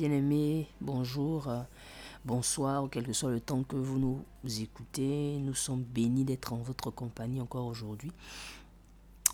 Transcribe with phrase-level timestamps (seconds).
[0.00, 1.60] bien-aimés, bonjour, euh,
[2.24, 4.24] bonsoir, quel que soit le temps que vous nous
[4.58, 5.36] écoutez.
[5.40, 8.10] Nous sommes bénis d'être en votre compagnie encore aujourd'hui.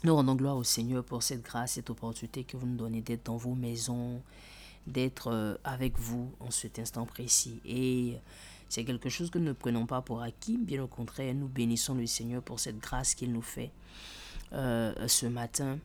[0.02, 3.26] Nous rendons gloire au Seigneur pour cette grâce, cette opportunité que vous nous donnez d'être
[3.26, 4.20] dans vos maisons,
[4.88, 7.60] d'être euh, avec vous en cet instant précis.
[7.64, 8.16] Et
[8.68, 11.94] c'est quelque chose que nous ne prenons pas pour acquis, bien au contraire, nous bénissons
[11.94, 13.70] le Seigneur pour cette grâce qu'il nous fait
[14.52, 15.78] euh, ce matin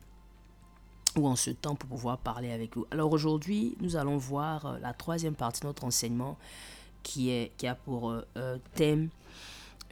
[1.18, 2.86] ou en ce temps pour pouvoir parler avec vous.
[2.92, 6.38] Alors aujourd'hui, nous allons voir euh, la troisième partie de notre enseignement
[7.04, 9.10] qui, est, qui a pour euh, euh, thème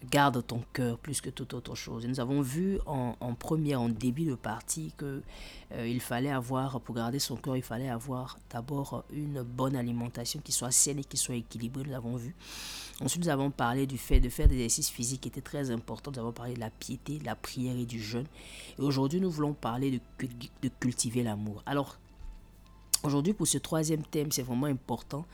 [0.10, 2.06] garde ton cœur plus que toute autre chose.
[2.06, 5.22] Et nous avons vu en, en première, en début de partie, que
[5.78, 10.52] il fallait avoir, pour garder son cœur, il fallait avoir d'abord une bonne alimentation qui
[10.52, 11.84] soit saine et qui soit équilibrée.
[11.86, 12.36] Nous avons vu.
[13.02, 16.12] Ensuite, nous avons parlé du fait de faire des exercices physiques qui était très important.
[16.12, 18.26] Nous avons parlé de la piété, de la prière et du jeûne.
[18.78, 21.62] Et aujourd'hui, nous voulons parler de cultiver l'amour.
[21.66, 21.98] Alors,
[23.04, 25.26] aujourd'hui, pour ce troisième thème, c'est vraiment important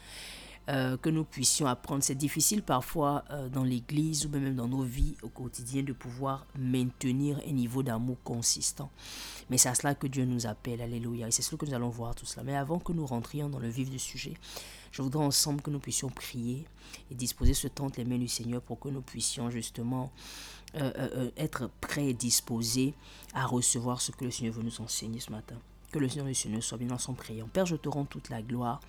[0.68, 2.04] euh, que nous puissions apprendre.
[2.04, 6.48] C'est difficile parfois euh, dans l'Église ou même dans nos vies au quotidien de pouvoir
[6.58, 8.90] maintenir un niveau d'amour consistant.
[9.52, 10.82] Mais c'est à cela que Dieu nous appelle.
[10.82, 11.28] Alléluia.
[11.28, 12.42] Et c'est ce que nous allons voir tout cela.
[12.44, 14.34] Mais avant que nous rentrions dans le vif du sujet,
[14.92, 16.66] je voudrais ensemble que nous puissions prier
[17.12, 20.12] et disposer ce temps les mains du Seigneur pour que nous puissions justement
[20.78, 22.96] euh, être prêts et disposés
[23.36, 25.58] à recevoir ce que le Seigneur veut nous enseigner ce matin.
[25.92, 27.46] Que le Seigneur le Seigneur soit bien dans son prière.
[27.46, 28.80] Père, je te rends toute la gloire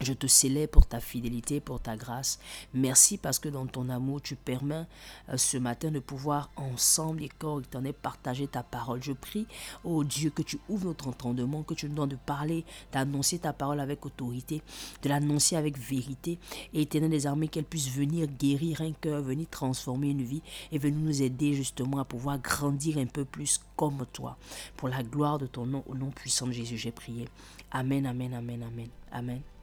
[0.00, 2.38] je te célèbre pour ta fidélité, pour ta grâce.
[2.74, 4.84] Merci parce que dans ton amour, tu permets
[5.30, 9.02] euh, ce matin de pouvoir ensemble et correctement partager ta parole.
[9.02, 9.46] Je prie,
[9.84, 13.52] oh Dieu, que tu ouvres notre entendement, que tu nous donnes de parler, d'annoncer ta
[13.52, 14.62] parole avec autorité,
[15.02, 16.38] de l'annoncer avec vérité.
[16.74, 20.78] Et éternel des armées, qu'elle puisse venir guérir un cœur, venir transformer une vie et
[20.78, 24.36] venir nous aider justement à pouvoir grandir un peu plus comme toi.
[24.76, 27.28] Pour la gloire de ton nom, au nom puissant de Jésus, j'ai prié.
[27.70, 29.55] Amen, amen, amen, amen, amen.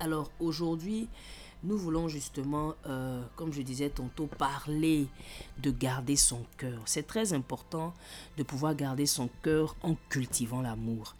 [0.00, 1.08] Alors aujourd'hui,
[1.64, 5.08] nous voulons justement, euh, comme je disais tantôt, parler
[5.60, 6.80] de garder son cœur.
[6.86, 7.94] C'est très important
[8.36, 11.16] de pouvoir garder son cœur en cultivant l'amour.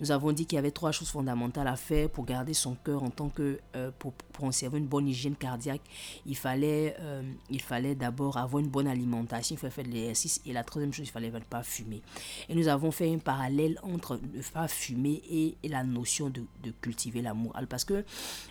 [0.00, 3.02] Nous avons dit qu'il y avait trois choses fondamentales à faire pour garder son cœur
[3.02, 5.80] en tant que euh, pour, conserver une bonne hygiène cardiaque.
[6.24, 10.40] Il fallait euh, il fallait d'abord avoir une bonne alimentation, il fallait faire de l'exercice
[10.46, 12.02] et la troisième chose, il fallait ne pas fumer.
[12.48, 16.70] Et nous avons fait un parallèle entre ne pas fumer et, la notion de, de
[16.80, 17.54] cultiver l'amour.
[17.68, 18.04] Parce que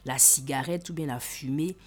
[0.05, 1.77] la cigarette ou bien la fumée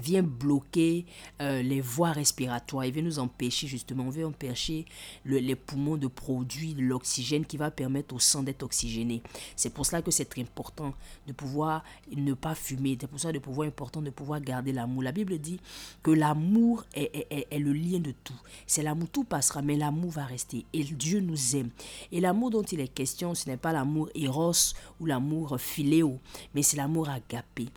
[0.00, 1.06] vient bloquer
[1.40, 4.86] euh, les voies respiratoires, il vient nous empêcher justement, on veut empêcher
[5.24, 9.22] les poumons de produire l'oxygène qui va permettre au sang d'être oxygéné.
[9.56, 10.94] C'est pour cela que c'est très important
[11.26, 11.84] de pouvoir
[12.14, 15.02] ne pas fumer, c'est pour ça de pouvoir important de pouvoir garder l'amour.
[15.02, 15.60] La Bible dit
[16.02, 18.40] que l'amour est, est, le lien de tout.
[18.66, 20.64] C'est l'amour, tout passera, mais l'amour va rester.
[20.72, 21.70] Et Dieu nous aime.
[22.12, 26.18] Et l'amour dont il est question, ce n'est pas l'amour éros ou l'amour philéo,
[26.54, 27.68] mais c'est l'amour agapé.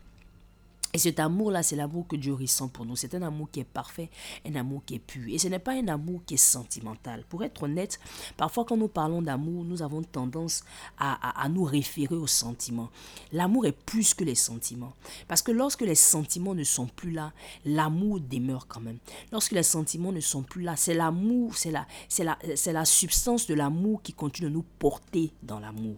[0.94, 2.96] Et cet amour-là, c'est l'amour que Dieu ressent pour nous.
[2.96, 4.09] C'est un amour qui est parfait,
[4.46, 5.25] un amour qui est pur.
[5.28, 7.24] Et ce n'est pas un amour qui est sentimental.
[7.28, 8.00] Pour être honnête,
[8.38, 10.64] parfois quand nous parlons d'amour, nous avons tendance
[10.98, 12.90] à, à, nous référer aux sentiments.
[13.34, 14.94] L'amour est plus que les sentiments.
[15.28, 17.34] Parce que lorsque les sentiments ne sont plus là,
[17.66, 19.00] l'amour demeure quand même.
[19.31, 21.86] Lorsque les sentiments ne sont plus là, c'est l'amour, c'est la,
[22.19, 25.98] la, c'est la substance de l'amour qui continue de nous porter dans l'amour.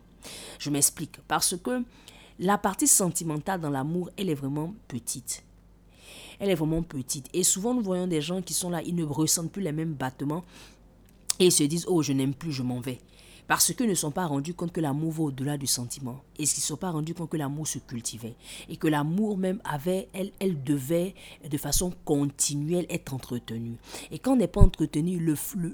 [0.58, 1.20] Je m'explique.
[1.28, 1.84] Parce que
[2.40, 5.44] la partie sentimentale dans l'amour, elle est vraiment petite.
[6.40, 7.28] Elle est vraiment petite.
[7.34, 9.94] Et souvent, nous voyons des gens qui sont là, ils ne ressentent plus les mêmes
[9.94, 10.46] battements
[11.38, 13.00] et ils se disent, oh, je n'aime plus, je m'en vais.
[13.50, 16.22] Parce qu'ils ne sont pas rendus compte que l'amour va au-delà du sentiment.
[16.38, 18.36] Et qu'ils ne sont pas rendus compte que l'amour se cultivait.
[18.70, 21.16] Et que l'amour même avait, elle, elle devait
[21.50, 23.78] de façon continuelle être entretenue.
[24.12, 25.20] Et quand on n'est pas entretenu,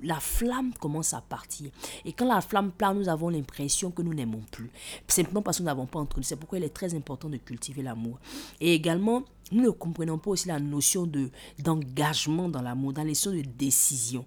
[0.03, 1.69] la flamme commence à partir.
[2.05, 4.71] Et quand la flamme part, nous avons l'impression que nous n'aimons plus.
[5.09, 6.23] Simplement parce que nous n'avons pas entretenu.
[6.23, 8.19] C'est pourquoi il est très important de cultiver l'amour.
[8.61, 13.09] Et également, nous ne comprenons pas aussi la notion de d'engagement dans l'amour, dans les
[13.09, 14.25] notion de décision.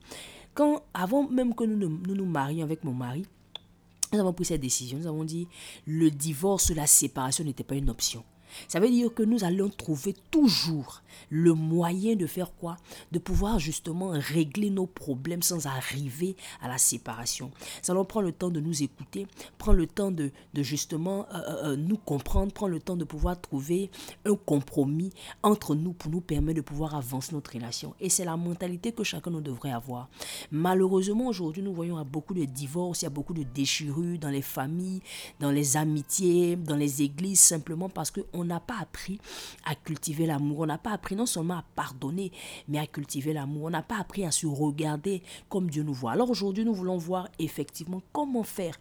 [0.53, 3.25] Quand, avant même que nous, nous marions avec mon mari,
[4.13, 4.99] nous avons pris cette décision.
[4.99, 5.49] Nous avons dit
[5.87, 8.25] le divorce, la séparation n'était pas une option.
[8.69, 12.77] Ça veut dire que nous allons trouver toujours le moyen de faire quoi?
[13.13, 17.51] De pouvoir justement régler nos problèmes sans arriver à la séparation.
[17.85, 19.27] Nous allons prendre le temps de nous écouter,
[19.59, 23.41] prendre le temps de, justement euh, euh, euh, nous comprendre, prendre le temps de pouvoir
[23.41, 23.91] trouver
[24.25, 25.11] un compromis
[25.43, 27.95] entre nous pour nous permettre de pouvoir avancer notre relation.
[28.01, 30.09] Et c'est la mentalité que chacun nous devrait avoir.
[30.51, 34.43] Malheureusement, aujourd'hui, nous voyons beaucoup de divorces, il y a beaucoup de déchirures dans les
[34.43, 35.01] familles,
[35.41, 39.19] dans les amitiés, dans les églises, simplement parce qu'on n'a pas appris
[39.65, 40.61] à cultiver l'amour.
[40.61, 42.33] On n'a pas appris non seulement à pardonner,
[42.69, 43.65] mais à cultiver l'amour.
[43.65, 46.13] On n'a pas appris à se regarder comme Dieu nous voit.
[46.13, 48.79] Alors aujourd'hui, nous voulons voir effectivement comment faire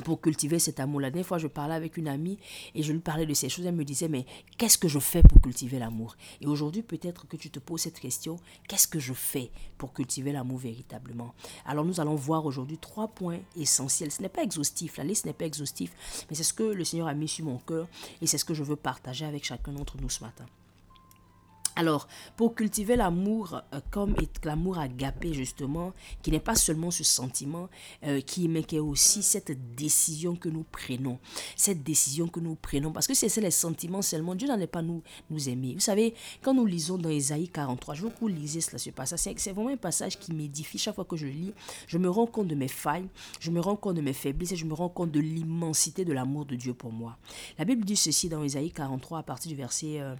[0.00, 1.00] pour cultiver cet amour.
[1.00, 2.38] La dernière fois, je parlais avec une amie
[2.74, 3.66] et je lui parlais de ces choses.
[3.66, 4.26] Elle me disait, mais
[4.58, 6.16] qu'est-ce que je fais pour cultiver l'amour?
[6.40, 8.36] Et aujourd'hui, peut-être que tu te poses cette question,
[8.68, 11.34] qu'est-ce que je fais pour cultiver l'amour véritablement?
[11.66, 14.10] Alors, nous allons voir aujourd'hui trois points essentiels.
[14.10, 15.92] Ce n'est pas exhaustif, la liste n'est pas exhaustive,
[16.28, 17.88] mais c'est ce que le Seigneur a mis sur mon cœur
[18.20, 20.46] et c'est ce que je veux partager avec chacun d'entre nous ce matin.
[21.76, 24.14] Alors, pour cultiver l'amour euh, comme
[24.44, 27.68] l'amour agapé justement, qui n'est pas seulement ce sentiment,
[28.04, 31.18] euh, qui, mais qui est aussi cette décision que nous prenons.
[31.56, 32.92] Cette décision que nous prenons.
[32.92, 34.34] Parce que c'est les sentiments seulement.
[34.34, 35.74] Dieu est pas nous, nous aimer.
[35.74, 38.90] Vous savez, quand nous lisons dans Isaïe 43, je veux que vous lisez cela, ce
[38.90, 39.20] passage.
[39.36, 40.78] C'est vraiment un passage qui m'édifie.
[40.78, 41.52] Chaque fois que je lis,
[41.86, 43.08] je me rends compte de mes failles,
[43.38, 46.12] je me rends compte de mes faiblesses et je me rends compte de l'immensité de
[46.12, 47.16] l'amour de Dieu pour moi.
[47.58, 50.00] La Bible dit ceci dans Isaïe 43 à partir du verset...
[50.00, 50.14] Euh,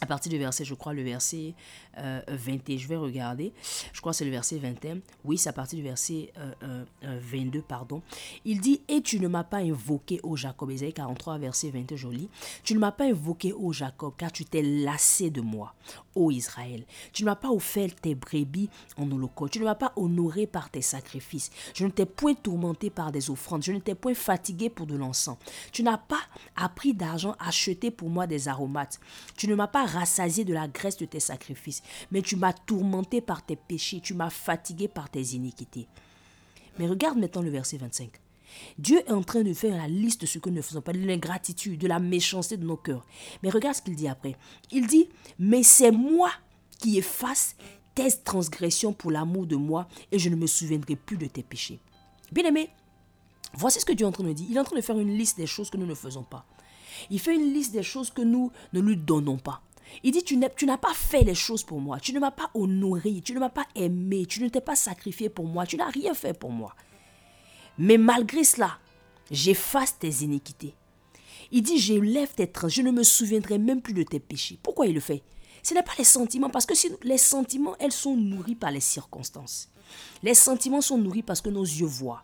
[0.00, 1.54] à partir du verset, je crois, le verset
[1.98, 3.52] euh, 20, je vais regarder,
[3.92, 6.32] je crois que c'est le verset 21, oui, c'est à partir du verset
[6.62, 8.02] 22, euh, euh, pardon.
[8.44, 12.28] Il dit, et tu ne m'as pas invoqué, ô Jacob, Isaïe 43, verset 22, joli,
[12.64, 15.74] tu ne m'as pas invoqué, ô Jacob, car tu t'es lassé de moi,
[16.14, 16.84] ô Israël.
[17.12, 20.70] Tu ne m'as pas offert tes brebis en holocauste, tu ne m'as pas honoré par
[20.70, 24.70] tes sacrifices, je ne t'ai point tourmenté par des offrandes, je ne t'ai point fatigué
[24.70, 25.38] pour de l'encens.
[25.72, 26.20] Tu n'as pas
[26.56, 29.00] appris d'argent acheté pour moi des aromates,
[29.36, 33.20] tu ne m'as pas rassasié de la graisse de tes sacrifices, mais tu m'as tourmenté
[33.20, 35.86] par tes péchés, tu m'as fatigué par tes iniquités.
[36.78, 38.10] Mais regarde maintenant le verset 25.
[38.78, 40.92] Dieu est en train de faire la liste de ce que nous ne faisons pas,
[40.92, 43.06] de l'ingratitude, de la méchanceté de nos cœurs.
[43.42, 44.36] Mais regarde ce qu'il dit après.
[44.70, 45.08] Il dit,
[45.38, 46.30] mais c'est moi
[46.78, 47.56] qui efface
[47.94, 51.80] tes transgressions pour l'amour de moi et je ne me souviendrai plus de tes péchés.
[52.32, 52.70] Bien aimé,
[53.54, 54.46] voici ce que Dieu est en train de dire.
[54.48, 56.46] Il est en train de faire une liste des choses que nous ne faisons pas.
[57.10, 59.62] Il fait une liste des choses que nous ne lui donnons pas.
[60.04, 63.20] Il dit, tu n'as pas fait les choses pour moi, tu ne m'as pas honoré,
[63.24, 66.14] tu ne m'as pas aimé, tu ne t'es pas sacrifié pour moi, tu n'as rien
[66.14, 66.76] fait pour moi.
[67.80, 68.78] Mais malgré cela,
[69.30, 70.74] j'efface tes iniquités.
[71.50, 74.58] Il dit, j'élève tes traces, je ne me souviendrai même plus de tes péchés.
[74.62, 75.22] Pourquoi il le fait?
[75.62, 79.70] Ce n'est pas les sentiments, parce que les sentiments, elles sont nourries par les circonstances.
[80.22, 82.22] Les sentiments sont nourris parce que nos yeux voient,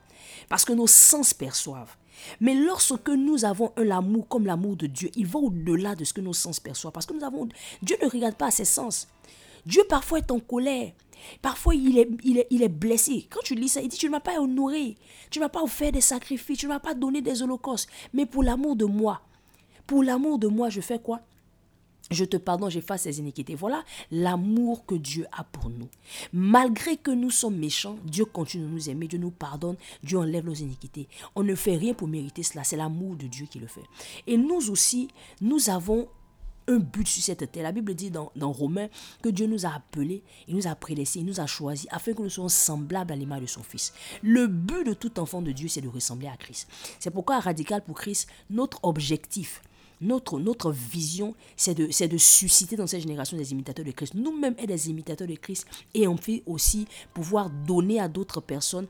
[0.50, 1.96] parce que nos sens perçoivent.
[2.38, 6.12] Mais lorsque nous avons un amour comme l'amour de Dieu, il va au-delà de ce
[6.12, 6.92] que nos sens perçoivent.
[6.92, 7.48] Parce que nous avons,
[7.80, 9.08] Dieu ne regarde pas à ses sens.
[9.64, 10.92] Dieu parfois est en colère.
[11.42, 13.26] Parfois, il est, il, est, il est blessé.
[13.30, 14.96] Quand tu lis ça, il dit, tu ne m'as pas honoré.
[15.30, 16.58] Tu ne m'as pas offert des sacrifices.
[16.58, 17.88] Tu ne m'as pas donné des holocaustes.
[18.12, 19.22] Mais pour l'amour de moi,
[19.86, 21.20] pour l'amour de moi, je fais quoi?
[22.10, 23.56] Je te pardonne, j'efface ces iniquités.
[23.56, 25.88] Voilà l'amour que Dieu a pour nous.
[26.32, 30.44] Malgré que nous sommes méchants, Dieu continue de nous aimer, Dieu nous pardonne, Dieu enlève
[30.44, 31.08] nos iniquités.
[31.34, 33.82] On ne fait rien pour mériter cela, c'est l'amour de Dieu qui le fait.
[34.28, 35.08] Et nous aussi,
[35.40, 36.06] nous avons
[36.68, 37.62] un but sur cette terre.
[37.62, 38.88] La Bible dit dans, dans Romains
[39.22, 42.22] que Dieu nous a appelés, il nous a prélaissés, il nous a choisis afin que
[42.22, 43.92] nous soyons semblables à l'image de son Fils.
[44.22, 46.68] Le but de tout enfant de Dieu, c'est de ressembler à Christ.
[46.98, 49.62] C'est pourquoi, radical pour Christ, notre objectif,
[50.00, 54.14] notre, notre vision, c'est de, de susciter dans cette génération des imitateurs de Christ.
[54.14, 58.86] Nous-mêmes être des imitateurs de Christ et on fait aussi pouvoir donner à d'autres personnes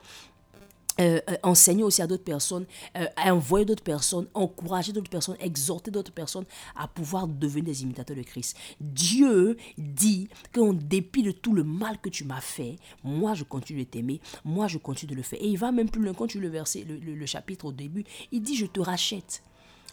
[0.99, 2.65] euh, euh, enseigner aussi à d'autres personnes,
[2.97, 6.45] euh, envoyer d'autres personnes, encourager d'autres personnes, exhorter d'autres personnes
[6.75, 8.57] à pouvoir devenir des imitateurs de Christ.
[8.81, 13.83] Dieu dit qu'en dépit de tout le mal que tu m'as fait, moi je continue
[13.83, 15.39] de t'aimer, moi je continue de le faire.
[15.41, 18.41] Et il va même plus loin quand tu le verset, le chapitre au début, il
[18.41, 19.43] dit je te rachète.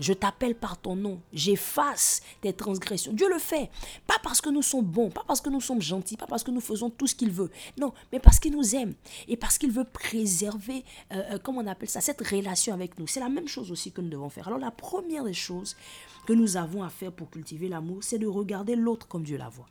[0.01, 1.21] Je t'appelle par ton nom.
[1.33, 3.13] J'efface tes transgressions.
[3.13, 3.71] Dieu le fait.
[4.07, 6.51] Pas parce que nous sommes bons, pas parce que nous sommes gentils, pas parce que
[6.51, 7.51] nous faisons tout ce qu'il veut.
[7.79, 8.95] Non, mais parce qu'il nous aime.
[9.29, 13.07] Et parce qu'il veut préserver, euh, euh, comment on appelle ça, cette relation avec nous.
[13.07, 14.49] C'est la même chose aussi que nous devons faire.
[14.49, 15.77] Alors la première des choses
[16.27, 19.49] que nous avons à faire pour cultiver l'amour, c'est de regarder l'autre comme Dieu la
[19.49, 19.67] voit.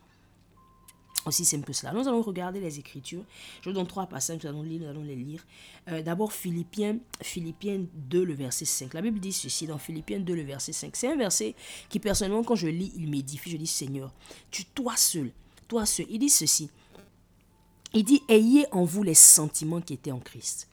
[1.26, 1.92] Aussi simple que cela.
[1.92, 3.24] Nous allons regarder les Écritures.
[3.62, 5.44] Je vous donne trois passages, nous allons, nous allons les lire.
[5.88, 8.92] Euh, d'abord, Philippiens, Philippiens 2, le verset 5.
[8.92, 10.94] La Bible dit ceci dans Philippiens 2, le verset 5.
[10.94, 11.54] C'est un verset
[11.88, 13.50] qui, personnellement, quand je lis, il m'édifie.
[13.50, 14.12] Je dis, Seigneur,
[14.50, 15.30] tu, toi seul,
[15.66, 16.06] toi seul.
[16.10, 16.68] Il dit ceci.
[17.94, 20.68] Il dit, ayez en vous les sentiments qui étaient en Christ.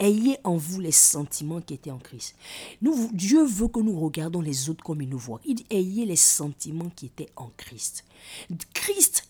[0.00, 2.34] Ayez en vous les sentiments qui étaient en Christ.
[2.82, 5.40] Dieu veut que nous regardons les autres comme il nous voit.
[5.44, 8.04] Il dit, ayez les sentiments qui étaient en Christ.
[8.74, 9.28] Christ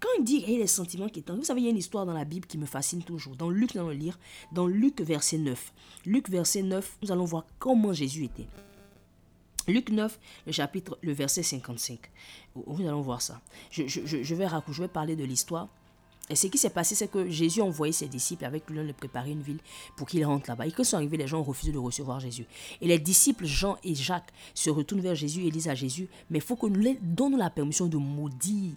[0.00, 2.06] quand il dit a les sentiments qui en vous savez, il y a une histoire
[2.06, 3.36] dans la Bible qui me fascine toujours.
[3.36, 4.18] Dans Luc, nous allons lire,
[4.52, 5.72] dans Luc verset 9.
[6.06, 8.46] Luc verset 9, nous allons voir comment Jésus était.
[9.68, 11.98] Luc 9, le chapitre, le verset 55.
[12.56, 13.40] Nous allons voir ça.
[13.70, 15.68] Je, vais, je vais parler de l'histoire.
[16.30, 18.92] Et ce qui s'est passé, c'est que Jésus a envoyé ses disciples avec lui de
[18.92, 19.58] préparer une ville
[19.96, 20.66] pour qu'ils rentrent là-bas.
[20.68, 22.46] Et quand ils sont arrivés, les gens ont refusé de recevoir Jésus.
[22.80, 26.38] Et les disciples Jean et Jacques se retournent vers Jésus et disent à Jésus, mais
[26.38, 28.74] il faut que nous leur donnions la permission de maudire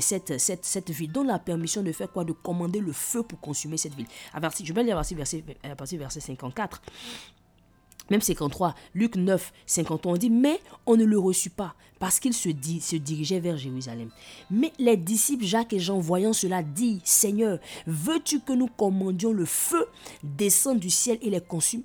[0.00, 2.24] cette, cette, cette ville, donne la permission de faire quoi?
[2.24, 4.06] De commander le feu pour consumer cette ville.
[4.32, 5.44] À partir, je vais lire à partir verset,
[5.76, 6.82] partir verset 54
[8.10, 12.34] même 53, Luc 9, 51, on dit, mais on ne le reçut pas parce qu'il
[12.34, 14.10] se, dit, se dirigeait vers Jérusalem.
[14.50, 19.44] Mais les disciples Jacques et Jean, voyant cela, disent, Seigneur, veux-tu que nous commandions le
[19.44, 19.86] feu
[20.22, 21.82] descendre du ciel et les consume?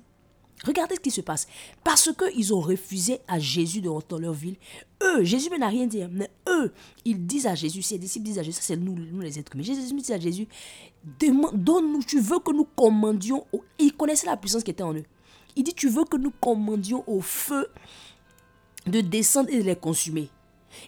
[0.64, 1.46] Regardez ce qui se passe.
[1.82, 4.56] Parce qu'ils ont refusé à Jésus de rentrer dans leur ville,
[5.02, 6.72] eux, Jésus n'a rien dit, mais eux,
[7.04, 9.64] ils disent à Jésus, ses disciples disent à Jésus, c'est nous, nous les êtres humains.
[9.64, 10.46] Jésus dit à Jésus,
[11.18, 13.44] donne-nous, tu veux que nous commandions.
[13.78, 15.04] Ils connaissaient la puissance qui était en eux.
[15.56, 17.68] Il dit, tu veux que nous commandions au feu
[18.86, 20.28] de descendre et de les consumer.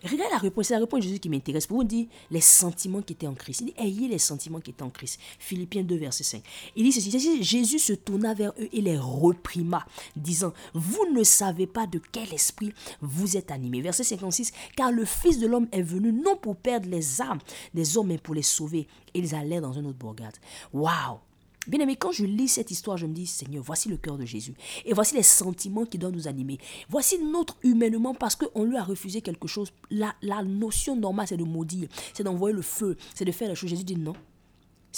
[0.05, 1.67] Regarde la réponse, c'est la réponse de Jésus qui m'intéresse.
[1.67, 3.61] Pour vous dire les sentiments qui étaient en Christ.
[3.61, 5.21] Il dit, ayez les sentiments qui étaient en Christ.
[5.39, 6.43] Philippiens 2, verset 5.
[6.77, 9.87] Il dit ceci, Jésus se tourna vers eux et les reprima,
[10.17, 13.81] disant, vous ne savez pas de quel esprit vous êtes animés.
[13.81, 17.39] Verset 56, car le Fils de l'homme est venu non pour perdre les âmes
[17.73, 18.87] des hommes, mais pour les sauver.
[19.15, 20.37] Et ils allèrent dans un autre bourgade.
[20.73, 21.19] Waouh
[21.67, 24.27] Bien aimé, quand je lis cette histoire, je me dis, Seigneur, voici le cœur de
[24.27, 24.55] Jésus.
[24.85, 26.59] Et voici les sentiments qui doivent nous animer.
[26.91, 29.73] Voici notre humainement parce qu'on lui a refusé quelque chose.
[29.91, 33.55] La, la notion normale, c'est de maudire, c'est d'envoyer le feu, c'est de faire les
[33.55, 33.71] choses.
[33.71, 34.15] Jésus dit, non,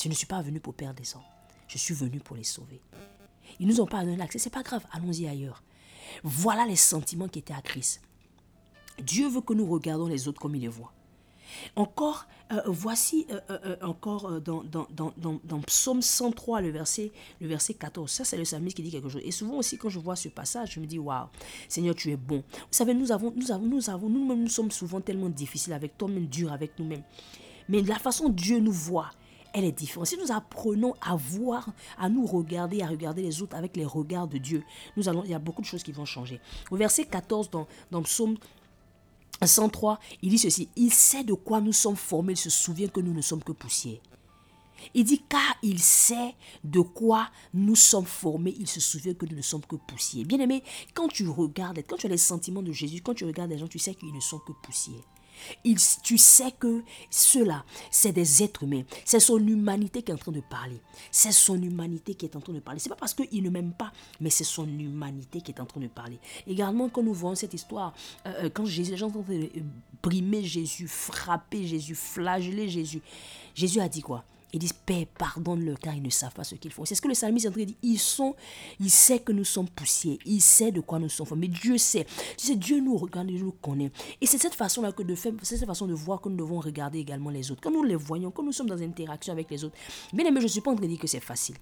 [0.01, 1.23] je ne suis pas venu pour perdre des sangs.
[1.69, 2.81] Je suis venu pour les sauver.
[3.61, 5.63] Ils nous ont pas donné l'accès, c'est pas grave, allons-y ailleurs.
[6.23, 8.01] Voilà les sentiments qui étaient à Christ.
[9.03, 10.93] Dieu veut que nous regardions les autres comme il les voit.
[11.75, 17.49] Encore, euh, voici euh, euh, encore dans, dans, dans, dans, Psaume 103, le verset, le
[17.49, 18.11] verset 14.
[18.11, 19.23] Ça, c'est le psalmiste qui dit quelque chose.
[19.25, 21.27] Et souvent aussi, quand je vois ce passage, je me dis, waouh,
[21.69, 22.45] Seigneur, tu es bon.
[22.49, 25.99] Vous savez, nous avons, nous avons, nous avons, nous-mêmes, nous sommes souvent tellement difficiles avec
[25.99, 27.03] toi-même, dur avec nous-mêmes.
[27.69, 29.11] Mais la façon dont Dieu nous voit,
[29.57, 30.07] elle est différente.
[30.07, 34.29] Si nous apprenons à voir, à nous regarder, à regarder les autres avec les regards
[34.29, 34.63] de Dieu,
[34.97, 36.41] nous allons, il y a beaucoup de choses qui vont changer.
[36.71, 38.37] Au verset 14 dans, dans Psaume
[39.45, 43.01] 103, il dit ceci, il sait de quoi nous sommes formés, il se souvient que
[43.01, 43.99] nous ne sommes que poussière.
[44.95, 49.37] Il dit car il sait de quoi nous sommes formés, il se souvient que nous
[49.37, 50.25] ne sommes que poussière.
[50.25, 50.63] Bien aimé,
[50.95, 53.69] quand tu regardes, quand tu as les sentiments de Jésus, quand tu regardes les gens,
[53.69, 55.03] tu sais qu'ils ne sont que poussière.
[56.03, 58.83] Tu sais que cela, c'est des êtres humains.
[59.05, 60.81] C'est son humanité qui est en train de parler.
[61.11, 62.81] C'est son humanité qui est en train de parler.
[62.81, 65.81] C'est pas parce qu'il ne m'aime pas, mais c'est son humanité qui est en train
[65.81, 66.19] de parler.
[66.47, 67.93] Également, quand nous voyons cette histoire,
[68.27, 69.51] euh, euh, quand Jésus, les gens de
[70.03, 73.01] brimer Jésus, frapper Jésus, flageller Jésus,
[73.55, 74.25] Jésus a dit quoi?
[74.57, 76.87] Ils disent, Père, pardonne-leur car ils ne savent pas ce qu'ils font.
[76.87, 77.77] C'est ce que le psalmiste est en train de dire.
[78.81, 80.19] Il sait que nous sommes poussiers.
[80.25, 81.37] Il sait de quoi nous sommes faits.
[81.39, 82.07] Mais Dieu sait.
[82.57, 83.93] Dieu nous regarde, Dieu nous connaît.
[84.21, 86.61] Et c'est cette façon-là que de faire, c'est cette façon de voir que nous devons
[86.61, 87.61] regarder également les autres.
[87.61, 89.77] Quand nous les voyons, quand nous sommes dans une interaction avec les autres.
[90.15, 91.57] Bien aimé, je ne suis pas en train de dire que c'est facile.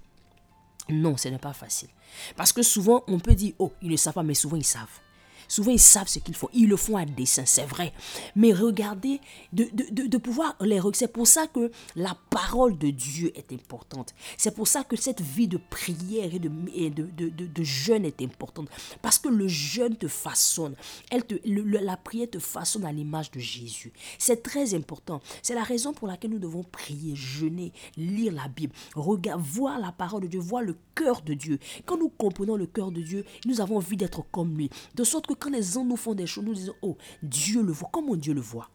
[0.89, 1.89] Non, ce n'est pas facile.
[2.37, 5.01] Parce que souvent, on peut dire, oh, ils ne savent pas, mais souvent, ils savent.
[5.47, 6.49] Souvent, ils savent ce qu'ils font.
[6.53, 7.93] Ils le font à dessein, c'est vrai.
[8.35, 9.19] Mais regardez,
[9.53, 14.13] de, de, de, pouvoir les C'est pour ça que la parole de Dieu est importante.
[14.37, 18.69] C'est pour ça que cette vie de prière et de, de, jeûne est importante.
[19.01, 20.75] Parce que le jeûne te façonne.
[21.11, 23.93] Elle te, la prière te façonne à l'image de Jésus.
[24.17, 25.21] C'est très important.
[25.41, 29.91] C'est la raison pour laquelle nous devons prier, jeûner, lire la Bible, regarder, voir la
[29.91, 31.59] parole de Dieu, voir le cœur de Dieu.
[31.85, 34.69] Quand nous comprenons le cœur de Dieu, nous avons envie d'être comme lui.
[34.95, 37.71] De sorte que quand les gens nous font des choses, nous disons, oh, Dieu le
[37.71, 37.89] voit.
[37.91, 38.69] Comment Dieu le voit?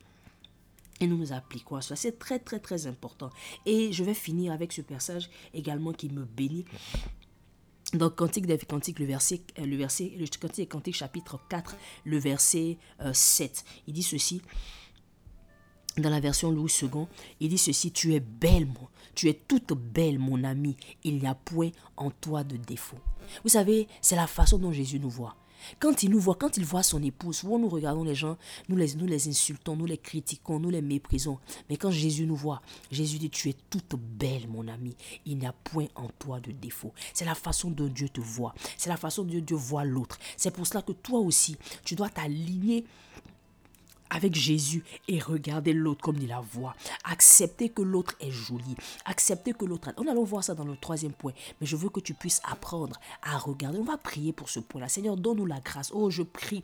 [1.00, 1.96] Et nous nous appliquons à cela.
[1.96, 3.30] C'est très, très, très important.
[3.64, 6.66] Et je vais finir avec ce passage également qui me bénit.
[7.94, 11.76] Dans Cantique des Cantiques, le verset, euh, le verset, le Cantique des Cantiques, chapitre 4,
[12.04, 12.78] le verset
[13.12, 13.64] 7.
[13.66, 14.42] Euh, il dit ceci,
[15.96, 17.06] dans la version Louis II,
[17.40, 18.68] il dit ceci, tu es belle,
[19.14, 22.98] tu es toute belle, mon ami, il n'y a point en toi de défaut.
[23.42, 25.36] Vous savez, c'est la façon dont Jésus nous voit.
[25.78, 28.36] Quand il nous voit, quand il voit son épouse, nous regardons les gens,
[28.68, 31.38] nous les, nous les insultons, nous les critiquons, nous les méprisons.
[31.68, 34.96] Mais quand Jésus nous voit, Jésus dit, tu es toute belle, mon ami.
[35.26, 36.92] Il n'y a point en toi de défaut.
[37.14, 38.54] C'est la façon dont Dieu te voit.
[38.76, 40.18] C'est la façon dont Dieu voit l'autre.
[40.36, 42.84] C'est pour cela que toi aussi, tu dois t'aligner
[44.10, 46.74] avec Jésus et regarder l'autre comme il la voit.
[47.04, 48.76] Accepter que l'autre est joli.
[49.04, 49.92] Accepter que l'autre...
[49.96, 51.32] On allons voir ça dans le troisième point.
[51.60, 53.78] Mais je veux que tu puisses apprendre à regarder.
[53.78, 54.88] On va prier pour ce point-là.
[54.88, 55.90] Seigneur, donne-nous la grâce.
[55.94, 56.62] Oh, je prie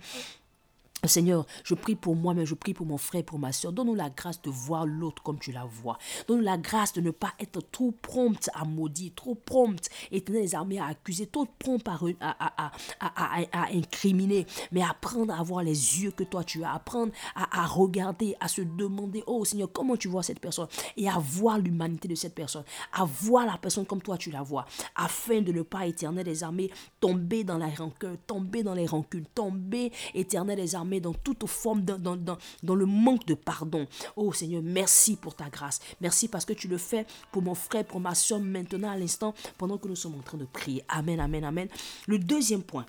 [1.05, 3.73] Seigneur, je prie pour moi, mais je prie pour mon frère, pour ma soeur.
[3.73, 5.99] Donne-nous la grâce de voir l'autre comme tu la vois.
[6.27, 10.55] Donne-nous la grâce de ne pas être trop prompte à maudire, trop prompte, éternel les
[10.55, 16.25] armées, à accuser, trop prompte à, à, incriminer, mais apprendre à avoir les yeux que
[16.25, 20.41] toi tu as, apprendre à, regarder, à se demander, oh Seigneur, comment tu vois cette
[20.41, 24.31] personne, et à voir l'humanité de cette personne, à voir la personne comme toi tu
[24.31, 28.75] la vois, afin de ne pas, éternel des armées, tomber dans la rancœur, tomber dans
[28.75, 33.87] les rancunes, tomber, éternel des armées, bien-aimé, dans toute forme, dans le manque de pardon.
[34.17, 35.81] Oh Seigneur, merci pour ta grâce.
[36.01, 39.35] Merci parce que tu le fais pour mon frère, pour ma soeur maintenant à l'instant,
[39.59, 40.83] pendant que nous sommes en train de prier.
[40.89, 41.69] Amen, amen, amen.
[42.07, 42.87] Le deuxième point.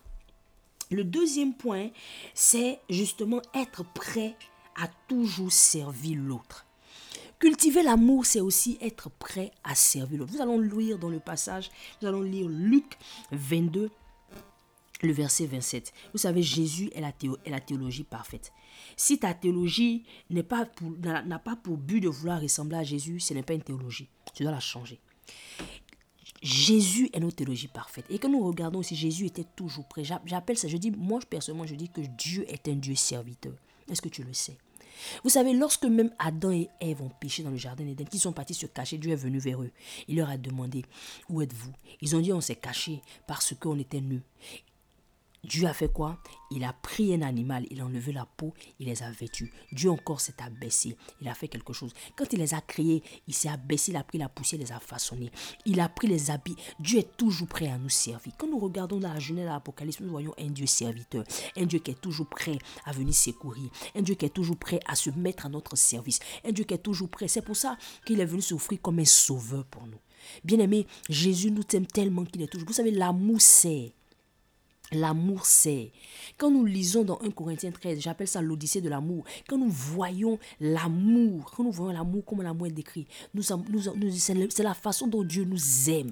[0.90, 1.90] Le deuxième point,
[2.34, 4.36] c'est justement être prêt
[4.82, 6.66] à toujours servir l'autre.
[7.40, 10.34] Cultiver l'amour, c'est aussi être prêt à servir l'autre.
[10.34, 11.70] Nous allons lire dans le passage,
[12.02, 12.98] nous allons lire Luc
[13.32, 13.92] 22,
[15.02, 15.94] le verset 27.
[16.14, 17.14] Vous savez, Jésus est la,
[17.46, 18.52] est la théologie parfaite.
[18.96, 20.92] Si ta théologie n'a pas, pour,
[21.44, 24.10] pas pour but de vouloir ressembler à Jésus, ce n'est pas une théologie.
[24.34, 25.00] Tu dois la changer.
[26.42, 28.06] Jésus est notre théologie parfaite.
[28.10, 31.66] Et quand nous regardons si Jésus était toujours prêt, j'appelle ça, je dis, moi personnellement,
[31.66, 33.54] je dis que Dieu est un Dieu serviteur.
[33.90, 34.58] Est-ce que tu le sais?
[35.24, 38.34] Vous savez, lorsque même Adam et Ève ont péché dans le jardin d'Éden, qu'ils sont
[38.34, 39.72] partis se cacher, Dieu est venu vers eux.
[40.08, 40.84] Il leur a demandé,
[41.30, 41.72] où êtes-vous?
[42.02, 44.22] Ils ont dit, on s'est caché parce qu'on était nus.
[45.48, 46.18] Dieu a fait quoi?
[46.52, 49.52] Il a pris un animal, il a enlevé la peau, il les a vêtus.
[49.72, 51.94] Dieu encore s'est abaissé, il a fait quelque chose.
[52.18, 54.72] Quand il les a créés, il s'est abaissé, il a pris la poussière, il les
[54.74, 55.32] a façonnés.
[55.66, 56.56] Il a pris les habits.
[56.80, 58.34] Dieu est toujours prêt à nous servir.
[58.38, 61.24] Quand nous regardons dans la Genèse de l'Apocalypse, nous voyons un Dieu serviteur,
[61.56, 64.80] un Dieu qui est toujours prêt à venir secourir, un Dieu qui est toujours prêt
[64.86, 67.28] à se mettre à notre service, un Dieu qui est toujours prêt.
[67.28, 70.00] C'est pour ça qu'il est venu s'offrir comme un sauveur pour nous.
[70.44, 72.68] Bien aimé, Jésus nous aime tellement qu'il est toujours.
[72.68, 73.94] Vous savez, l'amour c'est
[74.92, 75.92] L'amour, c'est.
[76.38, 79.26] Quand nous lisons dans 1 Corinthiens 13, j'appelle ça l'Odyssée de l'amour.
[79.48, 84.64] Quand nous voyons l'amour, quand nous voyons l'amour, comme l'amour est décrit, nous, nous, c'est
[84.64, 86.12] la façon dont Dieu nous aime.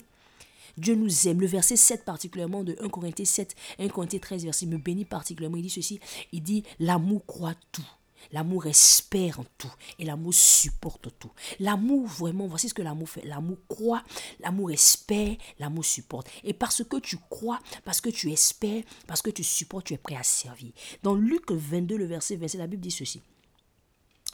[0.77, 1.39] Dieu nous aime.
[1.39, 5.57] Le verset 7 particulièrement de 1 Corinthiens 7, 1 Corinthiens 13, verset me bénit particulièrement.
[5.57, 5.99] Il dit ceci,
[6.33, 7.87] il dit, l'amour croit tout.
[8.31, 11.31] L'amour espère en tout et l'amour supporte tout.
[11.59, 13.25] L'amour, vraiment, voici ce que l'amour fait.
[13.25, 14.03] L'amour croit,
[14.39, 16.29] l'amour espère, l'amour supporte.
[16.43, 19.97] Et parce que tu crois, parce que tu espères, parce que tu supportes, tu es
[19.97, 20.71] prêt à servir.
[21.03, 23.21] Dans Luc 22, le verset 27, la Bible dit ceci.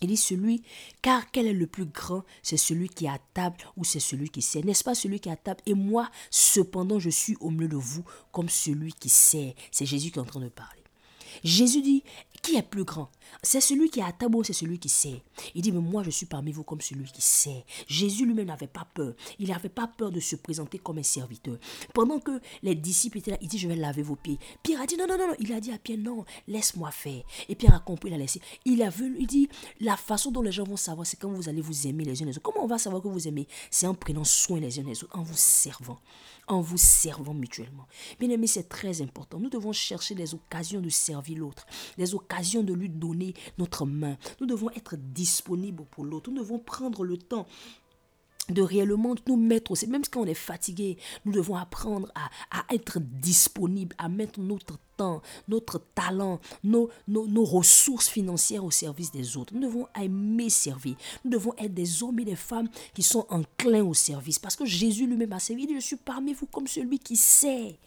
[0.01, 0.63] Il dit celui,
[1.03, 2.23] car quel est le plus grand?
[2.41, 4.65] C'est celui qui est à table ou c'est celui qui sert?
[4.65, 5.61] N'est-ce pas celui qui est à table?
[5.67, 9.53] Et moi, cependant, je suis au milieu de vous comme celui qui sert.
[9.71, 10.81] C'est Jésus qui est en train de parler.
[11.43, 12.03] Jésus dit,
[12.41, 13.09] qui est plus grand?
[13.43, 15.21] C'est celui qui à table c'est celui qui sait.
[15.55, 17.65] Il dit, mais moi je suis parmi vous comme celui qui sait.
[17.87, 19.13] Jésus lui-même n'avait pas peur.
[19.39, 21.57] Il n'avait pas peur de se présenter comme un serviteur.
[21.93, 24.39] Pendant que les disciples étaient là, il dit, je vais laver vos pieds.
[24.63, 27.23] Pierre a dit, non, non, non, Il a dit à Pierre, non, laisse-moi faire.
[27.49, 28.41] Et Pierre a compris, il a laissé.
[28.65, 29.49] Il a vu, il dit,
[29.79, 32.25] la façon dont les gens vont savoir, c'est quand vous allez vous aimer les uns
[32.25, 32.41] les autres.
[32.41, 33.47] Comment on va savoir que vous aimez?
[33.69, 35.99] C'est en prenant soin les uns les autres, en vous servant,
[36.47, 37.87] en vous servant mutuellement.
[38.19, 39.39] Bien aimé, c'est très important.
[39.39, 41.65] Nous devons chercher les occasions de servir l'autre,
[42.13, 42.30] occasions
[42.63, 44.17] de lui donner notre main.
[44.39, 46.31] Nous devons être disponibles pour l'autre.
[46.31, 47.45] Nous devons prendre le temps
[48.49, 52.99] de réellement nous mettre aussi, même quand on est fatigué, nous devons apprendre à, être
[52.99, 59.37] disponible, à mettre notre temps, notre talent, nos, nos, nos, ressources financières au service des
[59.37, 59.53] autres.
[59.53, 60.95] Nous devons aimer servir.
[61.23, 64.39] Nous devons être des hommes et des femmes qui sont enclins au service.
[64.39, 65.63] Parce que Jésus lui-même a servi.
[65.63, 67.77] Il dit, je suis parmi vous comme celui qui sait.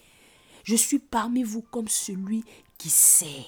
[0.63, 2.43] Je suis parmi vous comme celui
[2.79, 3.45] qui sait.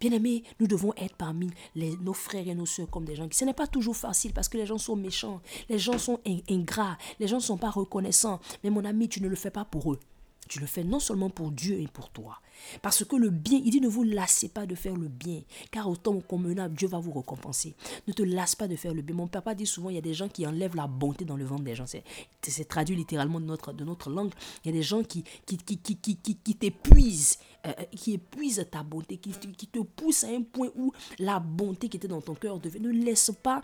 [0.00, 3.28] Bien-aimés, nous devons être parmi nos frères et nos soeurs comme des gens.
[3.32, 6.96] Ce n'est pas toujours facile parce que les gens sont méchants, les gens sont ingrats,
[7.18, 8.40] les gens ne sont pas reconnaissants.
[8.62, 9.98] Mais mon ami, tu ne le fais pas pour eux.
[10.48, 12.40] Tu le fais non seulement pour Dieu et pour toi.
[12.82, 15.88] Parce que le bien, il dit ne vous lassez pas de faire le bien, car
[15.88, 17.74] au temps convenable, Dieu va vous récompenser.
[18.06, 19.16] Ne te lasse pas de faire le bien.
[19.16, 21.44] Mon papa dit souvent, il y a des gens qui enlèvent la bonté dans le
[21.44, 21.86] ventre des gens.
[21.86, 24.32] C'est traduit littéralement de notre, de notre langue.
[24.64, 28.14] Il y a des gens qui, qui, qui, qui, qui, qui t'épuisent, euh, euh, qui
[28.14, 32.08] épuisent ta bonté, qui, qui te poussent à un point où la bonté qui était
[32.08, 32.78] dans ton cœur devait.
[32.78, 33.62] Ne laisse pas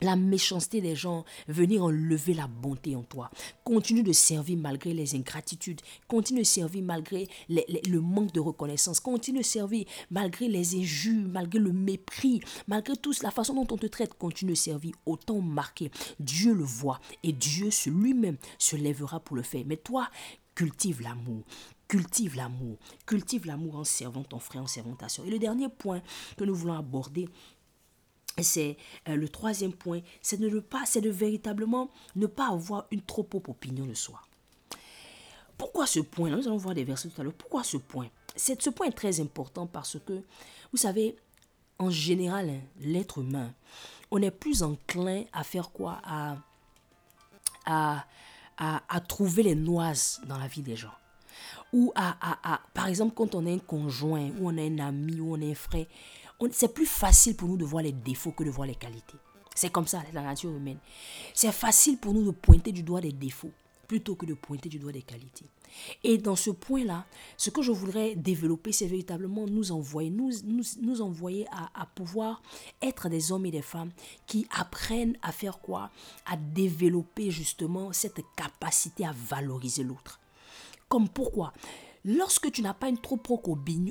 [0.00, 3.30] la méchanceté des gens, venir enlever la bonté en toi.
[3.64, 5.80] Continue de servir malgré les ingratitudes.
[6.06, 9.00] Continue de servir malgré le manque de reconnaissance.
[9.00, 13.78] Continue de servir malgré les injures, malgré le mépris, malgré tout la façon dont on
[13.78, 14.14] te traite.
[14.14, 15.90] Continue de servir autant marqué.
[16.20, 19.64] Dieu le voit et Dieu lui-même se lèvera pour le faire.
[19.66, 20.08] Mais toi,
[20.54, 21.44] cultive l'amour.
[21.88, 22.76] Cultive l'amour.
[23.06, 25.24] Cultive l'amour en servant ton frère, en servant ta soeur.
[25.26, 26.02] Et le dernier point
[26.36, 27.28] que nous voulons aborder,
[28.42, 28.76] c'est
[29.08, 33.02] euh, le troisième point, c'est de ne pas, c'est de véritablement ne pas avoir une
[33.02, 34.20] trop haute opinion de soi.
[35.56, 36.30] Pourquoi ce point?
[36.30, 37.32] Nous allons voir des versets tout à l'heure.
[37.34, 38.08] Pourquoi ce point?
[38.36, 40.22] Ce point est très important parce que,
[40.70, 41.16] vous savez,
[41.78, 43.52] en général, hein, l'être humain,
[44.10, 46.00] on est plus enclin à faire quoi?
[46.04, 46.36] À,
[47.66, 48.04] à,
[48.56, 50.94] à, trouver les noises dans la vie des gens.
[51.72, 55.20] Ou à, à, par exemple, quand on a un conjoint, ou on a un ami,
[55.20, 55.86] ou on a un frère,
[56.52, 59.16] c'est plus facile pour nous de voir les défauts que de voir les qualités.
[59.54, 60.78] C'est comme ça, la nature humaine.
[61.34, 63.52] C'est facile pour nous de pointer du doigt des défauts
[63.88, 65.46] plutôt que de pointer du doigt des qualités.
[66.04, 70.30] Et dans ce point-là, ce que je voudrais développer, c'est véritablement nous envoyer, nous,
[70.80, 72.42] nous, envoyer à, pouvoir
[72.82, 73.90] être des hommes et des femmes
[74.26, 75.90] qui apprennent à faire quoi?
[76.26, 80.20] À développer justement cette capacité à valoriser l'autre.
[80.88, 81.52] Comme pourquoi?
[82.04, 83.50] Lorsque tu n'as pas une trop propre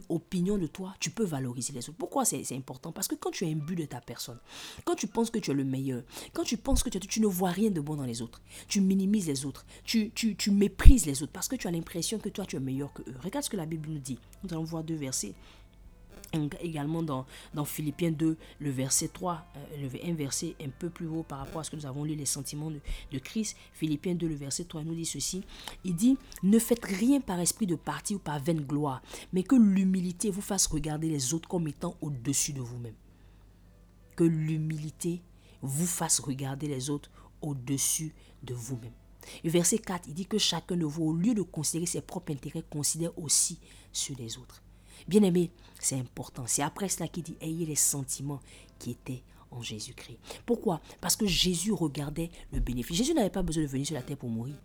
[0.09, 1.97] opinion de toi, tu peux valoriser les autres.
[1.97, 2.91] Pourquoi c'est important?
[2.91, 4.39] Parce que quand tu un but de ta personne,
[4.85, 7.27] quand tu penses que tu es le meilleur, quand tu penses que tu, tu ne
[7.27, 11.05] vois rien de bon dans les autres, tu minimises les autres, tu, tu, tu méprises
[11.05, 13.15] les autres parce que tu as l'impression que toi tu es meilleur que eux.
[13.23, 14.19] Regarde ce que la Bible nous dit.
[14.43, 15.33] Nous allons voir deux versets
[16.61, 21.07] également dans, dans Philippiens 2, le verset 3, euh, le, un verset un peu plus
[21.07, 22.79] haut par rapport à ce que nous avons lu, les sentiments de,
[23.11, 23.55] de Christ.
[23.73, 25.43] Philippiens 2, le verset 3 nous dit ceci.
[25.83, 29.01] Il dit, ne faites rien par esprit de parti ou par vaine gloire,
[29.33, 32.95] mais que l'humilité vous fasse regarder les autres comme étant au-dessus de vous-même.
[34.15, 35.21] Que l'humilité
[35.61, 37.11] vous fasse regarder les autres
[37.41, 38.13] au-dessus
[38.43, 38.93] de vous-même.
[39.43, 42.31] Le verset 4, il dit que chacun de vous, au lieu de considérer ses propres
[42.31, 43.59] intérêts, considère aussi
[43.91, 44.63] ceux des autres.
[45.07, 46.43] Bien aimé, c'est important.
[46.47, 48.41] C'est après cela qu'il dit ayez les sentiments
[48.79, 50.17] qui étaient en Jésus-Christ.
[50.45, 50.81] Pourquoi?
[51.01, 52.97] Parce que Jésus regardait le bénéfice.
[52.97, 54.55] Jésus n'avait pas besoin de venir sur la terre pour mourir.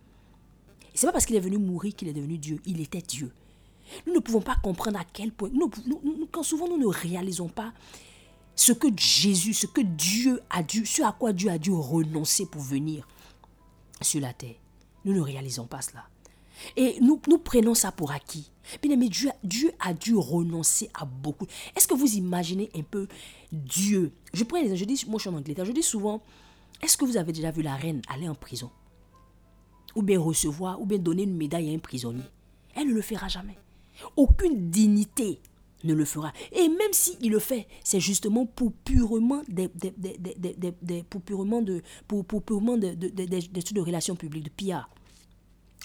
[0.93, 2.61] C'est pas parce qu'il est venu mourir qu'il est devenu Dieu.
[2.65, 3.31] Il était Dieu.
[4.05, 5.49] Nous ne pouvons pas comprendre à quel point.
[6.31, 7.73] Quand souvent nous ne réalisons pas
[8.55, 12.45] ce que Jésus, ce que Dieu a dû, ce à quoi Dieu a dû renoncer
[12.45, 13.07] pour venir
[14.01, 14.55] sur la terre.
[15.05, 16.07] Nous ne réalisons pas cela.
[16.75, 18.49] Et nous, prenons ça pour acquis.
[18.81, 21.45] Bien aimé, Dieu, a dû renoncer à beaucoup.
[21.75, 23.07] Est-ce que vous imaginez un peu
[23.51, 24.11] Dieu?
[24.33, 26.21] Je prends je dis, moi je suis en je dis souvent,
[26.81, 28.69] est-ce que vous avez déjà vu la reine aller en prison?
[29.95, 32.23] Ou bien recevoir, ou bien donner une médaille à un prisonnier?
[32.75, 33.57] Elle ne le fera jamais.
[34.15, 35.39] Aucune dignité
[35.83, 36.31] ne le fera.
[36.51, 39.69] Et même s'il le fait, c'est justement pour purement des,
[41.09, 44.89] pour purement de, pour, purement de, de, de, relations publiques, de PR.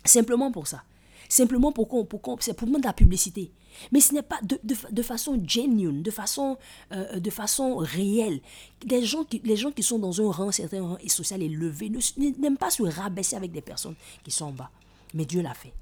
[0.04, 0.82] Simplement pour ça.
[1.28, 3.52] Simplement pour qu'on, pour c'est pour de la publicité.
[3.92, 6.56] Mais ce n'est pas de, de, façon genuine, de façon,
[6.92, 8.40] euh, de façon réelle.
[8.84, 12.56] Des gens qui, les gens qui sont dans un rang, certain rang social élevé, n'aiment
[12.56, 14.70] pas se rabaisser avec des personnes qui sont en bas.
[15.14, 15.74] Mais Dieu l'a fait.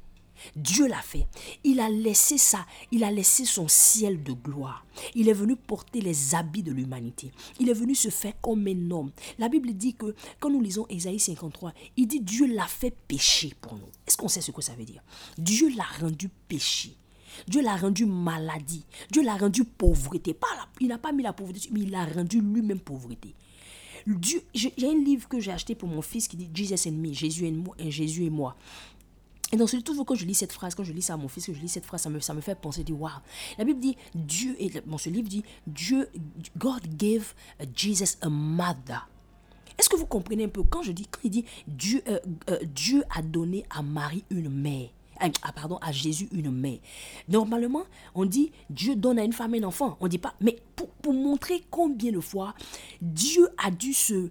[0.54, 1.26] Dieu l'a fait.
[1.64, 2.66] Il a laissé ça.
[2.90, 4.86] Il a laissé son ciel de gloire.
[5.14, 7.30] Il est venu porter les habits de l'humanité.
[7.60, 9.10] Il est venu se faire comme un homme.
[9.38, 13.54] La Bible dit que quand nous lisons Ésaïe 53, il dit Dieu l'a fait pécher
[13.60, 13.88] pour nous.
[14.06, 15.02] Est-ce qu'on sait ce que ça veut dire?
[15.38, 16.96] Dieu l'a rendu péché.
[17.46, 18.86] Dieu l'a rendu maladie.
[19.10, 20.36] Dieu l'a rendu pauvreté.
[20.80, 23.34] Il n'a pas mis la pauvreté, mais il l'a rendu lui-même pauvreté.
[24.54, 27.50] J'ai un livre que j'ai acheté pour mon fils qui dit Jesus and Jésus et
[27.50, 28.56] moi, Jésus et moi.
[29.52, 31.46] Et donc, surtout quand je lis cette phrase, quand je lis ça à mon fils,
[31.46, 33.12] que je lis cette phrase, ça me, ça me fait penser, dit, waouh.
[33.58, 36.08] La Bible dit, Dieu, et bon, ce livre dit, Dieu,
[36.56, 37.34] God gave
[37.74, 39.08] Jesus a mother.
[39.78, 40.62] Est-ce que vous comprenez un peu?
[40.64, 42.18] Quand je dis, quand il dit, Dieu, euh,
[42.50, 44.88] euh, Dieu a donné à Marie une mère.
[45.18, 46.78] Ah, pardon, à Jésus une mère.
[47.28, 49.96] Normalement, on dit Dieu donne à une femme un enfant.
[50.00, 52.54] On dit pas, mais pour, pour montrer combien de fois
[53.00, 54.30] Dieu a dû se,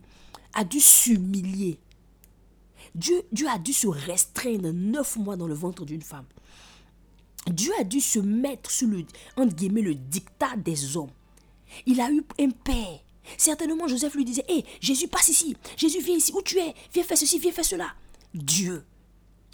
[0.54, 1.80] a dû s'humilier
[2.96, 6.26] Dieu, Dieu a dû se restreindre neuf mois dans le ventre d'une femme.
[7.48, 9.06] Dieu a dû se mettre sous le,
[9.38, 11.12] entre guillemets, le dictat des hommes.
[11.86, 13.00] Il a eu un père.
[13.38, 15.56] Certainement, Joseph lui disait, hé, Jésus, passe ici.
[15.78, 16.32] Jésus, viens ici.
[16.34, 16.74] Où tu es?
[16.94, 17.94] Viens faire ceci, viens faire cela.
[18.34, 18.84] Dieu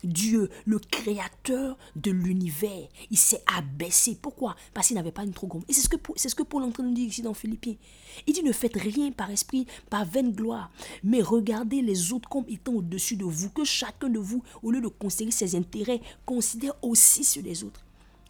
[0.03, 4.17] Dieu, le créateur de l'univers, il s'est abaissé.
[4.21, 4.55] Pourquoi?
[4.73, 5.63] Parce qu'il n'avait pas une trop grande.
[5.67, 7.33] Et c'est ce que, c'est ce que Paul est en train de dire ici dans
[7.33, 7.75] Philippiens.
[8.27, 10.71] Il dit ne faites rien par esprit, par vaine gloire,
[11.03, 14.81] mais regardez les autres comme étant au-dessus de vous, que chacun de vous, au lieu
[14.81, 17.81] de considérer ses intérêts, considère aussi ceux des autres.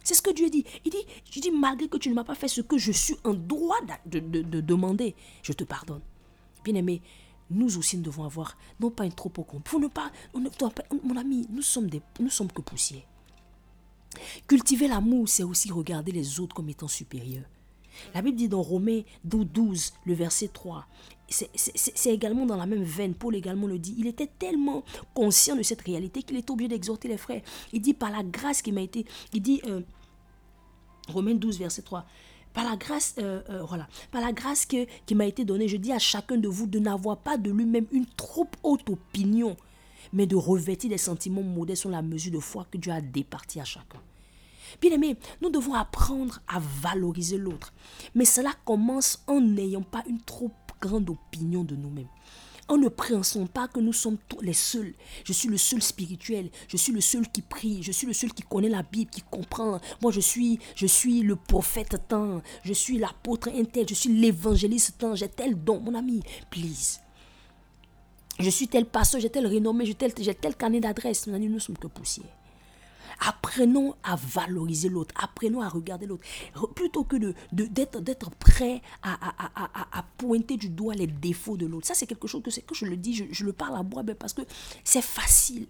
[0.04, 0.64] C'est ce que Dieu dit.
[0.84, 3.16] Il dit, je dis, malgré que tu ne m'as pas fait ce que je suis
[3.24, 6.00] en droit de, de demander, je te pardonne.
[6.64, 7.00] Bien aimé,
[7.52, 11.62] nous aussi nous devons avoir, non pas une trop pour ne pas, mon ami, nous
[11.62, 13.02] sommes, des, nous sommes que poussière.
[14.46, 17.44] Cultiver l'amour, c'est aussi regarder les autres comme étant supérieurs.
[18.14, 20.86] La Bible dit dans Romains 12, le verset 3,
[21.28, 24.84] c'est également dans la même veine, Paul également le dit, il était tellement
[25.14, 27.42] conscient de cette réalité qu'il est obligé d'exhorter les frères.
[27.72, 29.80] Il dit par la grâce qui m'a été, il dit, euh,
[31.08, 32.06] Romains 12, verset 3,
[32.52, 35.92] par la grâce, euh, euh, voilà, par la grâce qui m'a été donnée, je dis
[35.92, 39.56] à chacun de vous de n'avoir pas de lui-même une trop haute opinion,
[40.12, 43.60] mais de revêtir des sentiments modestes sur la mesure de foi que Dieu a départi
[43.60, 44.00] à chacun.
[44.80, 47.72] Bien aimé, nous devons apprendre à valoriser l'autre.
[48.14, 52.08] Mais cela commence en n'ayant pas une trop grande opinion de nous-mêmes
[52.68, 54.94] en ne pensant pas que nous sommes tous les seuls.
[55.24, 58.32] Je suis le seul spirituel, je suis le seul qui prie, je suis le seul
[58.32, 59.80] qui connaît la Bible, qui comprend.
[60.00, 64.98] Moi, je suis, je suis le prophète tant, je suis l'apôtre intel, je suis l'évangéliste
[64.98, 67.00] tant, j'ai tel don, mon ami, please.
[68.38, 71.26] Je suis tel pasteur, j'ai tel renommé, j'ai tel, tel carnet d'adresse.
[71.26, 72.41] Mon ami, nous sommes que poussière.
[73.24, 75.14] Apprenons à valoriser l'autre.
[75.16, 76.24] Apprenons à regarder l'autre.
[76.74, 81.86] Plutôt que de, d'être, d'être prêt à, pointer du doigt les défauts de l'autre.
[81.86, 84.02] Ça, c'est quelque chose que, que je le dis, je, je le parle à moi,
[84.18, 84.42] parce que
[84.84, 85.66] c'est facile.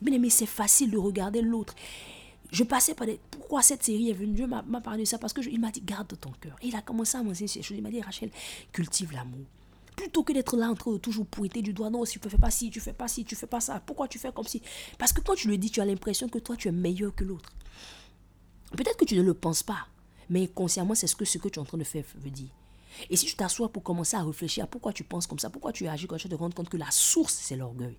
[0.00, 1.74] Bien aimé, c'est facile de regarder l'autre.
[2.50, 3.18] Je passais par des...
[3.30, 4.34] Pourquoi cette série est venue?
[4.34, 6.56] Dieu m'a, parlé de ça parce qu'il m'a dit garde ton cœur.
[6.60, 7.76] Et il a commencé à m'enseigner ces choses.
[7.78, 8.30] Il m'a dit Rachel,
[8.72, 9.46] cultive l'amour.
[10.02, 12.36] Plutôt que d'être là en train de toujours pointer du doigt, non, si tu fais
[12.36, 14.60] pas ci, tu fais pas ci, tu fais pas ça, pourquoi tu fais comme si
[14.98, 17.22] Parce que quand tu le dis, tu as l'impression que toi, tu es meilleur que
[17.22, 17.52] l'autre.
[18.72, 19.86] Peut-être que tu ne le penses pas,
[20.28, 22.48] mais consciemment, c'est ce que, ce que tu es en train de faire veut dire.
[23.10, 25.72] Et si tu t'assois pour commencer à réfléchir à pourquoi tu penses comme ça, pourquoi
[25.72, 27.96] tu agis comme ça, tu te rends compte que la source, c'est l'orgueil.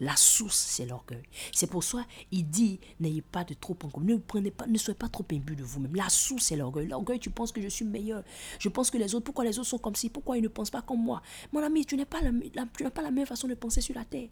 [0.00, 1.22] La source, c'est l'orgueil.
[1.52, 4.14] C'est pour ça, il dit, n'ayez pas de trop en commun.
[4.14, 5.94] Ne prenez pas, ne soyez pas trop imbu de vous-même.
[5.94, 6.88] La source, c'est l'orgueil.
[6.88, 8.24] L'orgueil, tu penses que je suis meilleur.
[8.58, 10.70] Je pense que les autres, pourquoi les autres sont comme ci, pourquoi ils ne pensent
[10.70, 11.22] pas comme moi?
[11.52, 12.20] Mon ami, tu n'as pas,
[12.76, 14.28] tu n'as pas la meilleure façon de penser sur la terre.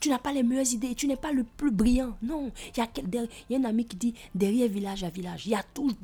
[0.00, 2.16] Tu n'as pas les meilleures idées, tu n'es pas le plus brillant.
[2.22, 5.52] Non, il y a, y a un ami qui dit derrière village à village, il
[5.52, 5.96] y a toujours,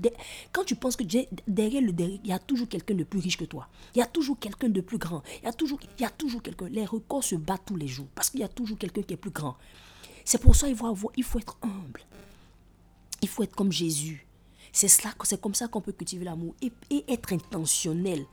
[0.51, 1.05] quand tu penses que
[1.47, 3.69] derrière le derrière, il y a toujours quelqu'un de plus riche que toi.
[3.95, 5.23] Il y a toujours quelqu'un de plus grand.
[5.43, 5.79] Il y a toujours,
[6.17, 6.69] toujours quelqu'un.
[6.69, 9.19] Les records se battent tous les jours parce qu'il y a toujours quelqu'un qui est
[9.19, 9.57] plus grand.
[10.25, 12.01] C'est pour ça qu'il faut, avoir, il faut être humble.
[13.21, 14.27] Il faut être comme Jésus.
[14.73, 18.25] C'est cela, c'est comme ça qu'on peut cultiver l'amour et être intentionnel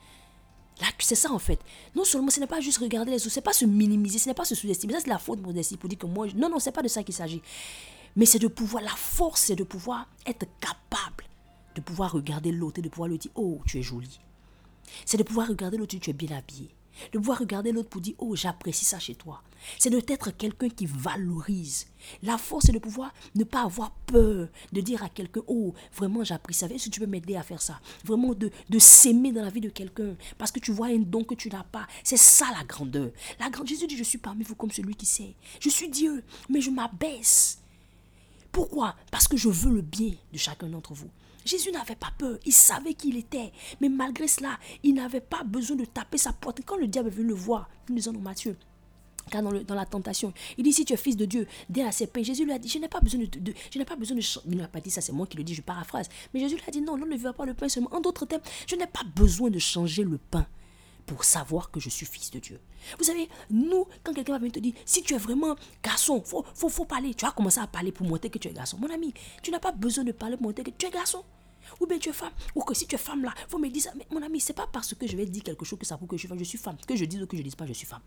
[1.00, 1.60] c'est ça en fait.
[1.96, 4.28] Non seulement ce n'est pas juste regarder les autres, ce n'est pas se minimiser, ce
[4.30, 4.94] n'est pas se sous-estimer.
[4.94, 6.28] Ça, c'est la faute de modestie pour dire que moi.
[6.36, 7.42] Non, non, ce n'est pas de ça qu'il s'agit.
[8.16, 11.26] Mais c'est de pouvoir, la force, c'est de pouvoir être capable
[11.76, 14.20] de pouvoir regarder l'autre et de pouvoir lui dire Oh, tu es jolie.
[15.06, 16.70] C'est de pouvoir regarder l'autre tu es bien habillé.
[17.12, 19.42] De pouvoir regarder l'autre pour dire Oh, j'apprécie ça chez toi.
[19.78, 21.88] C'est d'être quelqu'un qui valorise.
[22.24, 26.24] La force, c'est de pouvoir ne pas avoir peur de dire à quelqu'un Oh, vraiment,
[26.24, 26.68] j'apprécie ça.
[26.68, 27.80] Est-ce que tu peux m'aider à faire ça?
[28.06, 30.16] Vraiment, de, de s'aimer dans la vie de quelqu'un.
[30.38, 31.88] Parce que tu vois un don que tu n'as pas.
[32.04, 33.12] C'est ça la grandeur.
[33.40, 35.36] La grande Jésus dit Je suis parmi vous comme celui qui sait.
[35.60, 37.60] Je suis Dieu, mais je m'abaisse.
[38.52, 38.96] Pourquoi?
[39.12, 41.10] Parce que je veux le bien de chacun d'entre vous.
[41.50, 43.52] Jésus n'avait pas peur, il savait qui il était.
[43.82, 46.60] Mais malgré cela, il n'avait pas besoin de taper sa porte.
[46.64, 48.56] Quand le diable est venu le voir, nous disons dans Matthieu,
[49.32, 51.48] car dans, la tentation, il dit si tu es fils de Dieu,
[51.84, 52.22] à ses pains.
[52.22, 54.80] Jésus lui a dit je n'ai pas besoin de, je n'ai pas besoin de pas
[54.80, 56.08] dit ça, c'est moi qui le dis, je paraphrase.
[56.34, 57.94] Mais Jésus lui a dit non, l'on ne vivra pas le pain seulement.
[57.96, 60.46] En d'autres termes, je n'ai pas besoin de changer le pain
[61.08, 62.60] pour savoir que je suis fils de Dieu.
[63.00, 66.46] Vous savez, nous, quand quelqu'un va venir te dire, si tu es vraiment garçon, faut,
[66.54, 67.16] faut, faut parler.
[67.16, 68.78] Tu vas commencer à parler pour montrer que tu es garçon.
[68.78, 71.24] Mon ami, tu n'as pas besoin de parler pour montrer que tu es garçon.
[71.80, 72.32] Ou bien tu es femme.
[72.56, 73.92] Ou que si tu es femme là, faut me dire ça.
[73.96, 76.10] Mais mon ami, c'est pas parce que je vais dire quelque chose que ça prouve
[76.10, 76.78] que je suis femme.
[76.88, 78.02] Que je dise ou que je dise pas, je suis femme.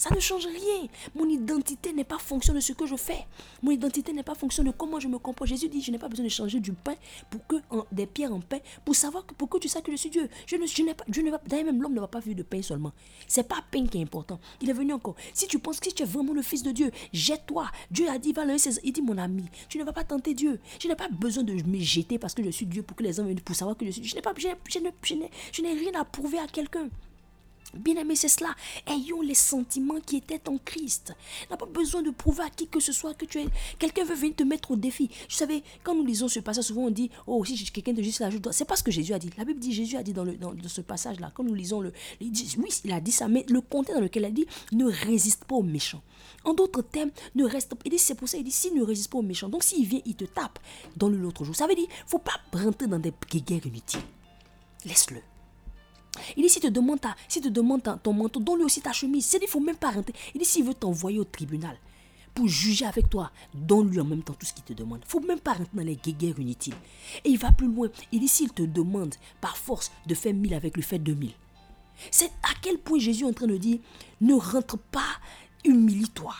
[0.00, 0.88] Ça ne change rien.
[1.14, 3.26] Mon identité n'est pas fonction de ce que je fais.
[3.62, 5.50] Mon identité n'est pas fonction de comment je me comporte.
[5.50, 6.94] Jésus dit, je n'ai pas besoin de changer du pain
[7.28, 7.56] pour que
[7.92, 10.26] des pierres en pain pour savoir que pour tu sais que je suis Dieu.
[10.46, 12.92] Je ne, pas, ne d'ailleurs même l'homme ne va pas vivre de pain seulement.
[13.28, 14.40] C'est pas pain qui est important.
[14.62, 15.16] Il est venu encore.
[15.34, 17.66] Si tu penses que tu es vraiment le fils de Dieu, jette-toi.
[17.90, 18.44] Dieu a dit, va
[18.82, 20.60] Il dit, mon ami, tu ne vas pas tenter Dieu.
[20.80, 23.20] Je n'ai pas besoin de me jeter parce que je suis Dieu pour que les
[23.20, 24.04] hommes viennent pour savoir que je suis.
[24.04, 26.88] Je n'ai pas, je, je n'ai rien à prouver à quelqu'un.
[27.74, 28.54] Bien aimé, c'est cela.
[28.86, 31.14] Ayons les sentiments qui étaient en Christ.
[31.50, 33.46] n'a pas besoin de prouver à qui que ce soit que tu es.
[33.78, 35.10] Quelqu'un veut venir te mettre au défi.
[35.28, 38.12] Je savais, quand nous lisons ce passage, souvent on dit Oh, si quelqu'un te dit
[38.12, 38.52] cela, je dois.
[38.52, 39.30] C'est pas ce que Jésus a dit.
[39.38, 41.92] La Bible dit Jésus a dit dans, le, dans, ce passage-là, quand nous lisons le.
[42.20, 44.46] Il dit, oui, il a dit ça, mais le contexte dans lequel il a dit
[44.72, 46.02] Ne résiste pas aux méchants.
[46.44, 47.82] En d'autres termes, ne reste pas.
[47.84, 49.86] Il dit C'est pour ça, il dit S'il ne résiste pas aux méchants, donc s'il
[49.86, 50.58] vient, il te tape.
[50.96, 51.54] dans l'autre jour.
[51.54, 54.00] Ça veut dire faut pas rentrer dans des guerres inutiles.
[54.84, 55.29] Laisse-le.
[56.36, 59.26] Il dit, si te demande, ta, si te demande ton manteau, donne-lui aussi ta chemise.
[59.26, 60.14] C'est dit, il ne faut même pas rentrer.
[60.34, 61.76] Il dit, s'il veut t'envoyer au tribunal
[62.34, 65.00] pour juger avec toi, donne-lui en même temps tout ce qu'il te demande.
[65.02, 66.74] Il ne faut même pas rentrer dans les guerres inutiles.
[67.24, 67.88] Et il va plus loin.
[68.12, 71.34] Il dit, s'il te demande par force de faire mille avec lui, fais deux mille.
[72.10, 73.78] C'est à quel point Jésus est en train de dire,
[74.20, 75.18] ne rentre pas,
[75.64, 76.34] humilie-toi.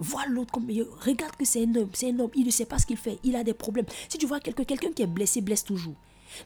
[0.00, 0.68] Vois l'autre comme
[1.00, 3.18] regarde que c'est un homme, c'est un homme, il ne sait pas ce qu'il fait,
[3.24, 3.86] il a des problèmes.
[4.08, 5.94] Si tu vois quelqu'un, quelqu'un qui est blessé, blesse toujours.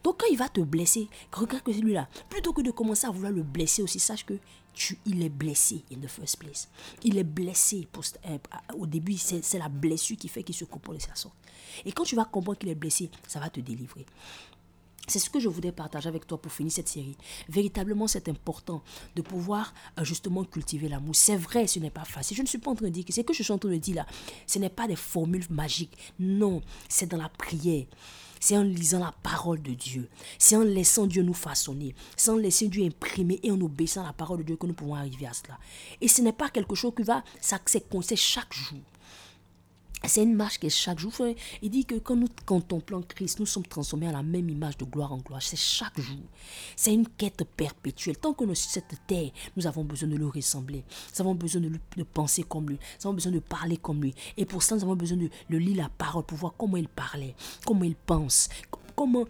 [0.03, 3.33] Donc quand il va te blesser, regarde que celui-là, plutôt que de commencer à vouloir
[3.33, 4.35] le blesser aussi, sache que
[4.75, 6.68] tu, il est blessé in the first place.
[7.03, 7.87] Il est blessé.
[8.27, 8.38] Euh,
[8.79, 11.35] au début, c'est la blessure qui fait qu'il se comporte de sa sorte.
[11.85, 14.07] Et quand tu vas comprendre qu'il est blessé, ça va te délivrer.
[15.09, 17.17] C'est ce que je voudrais partager avec toi pour finir cette série.
[17.49, 18.83] Véritablement, c'est important
[19.17, 21.17] de pouvoir euh, justement cultiver l'amour.
[21.17, 22.37] C'est vrai, ce n'est pas facile.
[22.37, 23.71] Je ne suis pas en train de dire que c'est que je suis en train
[23.71, 24.07] de dire là.
[24.47, 25.97] Ce n'est pas des formules magiques.
[26.21, 27.87] Non, c'est dans la prière
[28.43, 32.37] c'est en lisant la parole de Dieu, c'est en laissant Dieu nous façonner, c'est en
[32.37, 35.29] laissant Dieu imprimer et en obéissant à la parole de Dieu que nous pouvons arriver
[35.29, 35.57] à cela.
[36.01, 38.81] Et ce n'est pas quelque chose qui va s'accéder chaque jour.
[40.05, 41.12] C'est une marche qui est chaque jour.
[41.62, 44.85] Il dit que quand nous contemplons Christ, nous sommes transformés à la même image de
[44.85, 45.43] gloire en gloire.
[45.43, 46.19] C'est chaque jour.
[46.75, 48.17] C'est une quête perpétuelle.
[48.17, 50.85] Tant que nous sommes sur cette terre, nous avons besoin de le ressembler.
[51.15, 52.77] Nous avons besoin de, de, penser comme lui.
[52.77, 54.15] Nous avons besoin de parler comme lui.
[54.37, 56.88] Et pour ça, nous avons besoin de, de lire la parole pour voir comment il
[56.88, 57.35] parlait,
[57.65, 58.49] comment il pense,
[58.97, 59.27] comment